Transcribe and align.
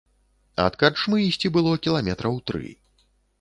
Ад 0.63 0.77
карчмы 0.83 1.19
ісці 1.25 1.51
было 1.59 1.75
кіламетраў 1.85 2.41
тры. 2.49 2.73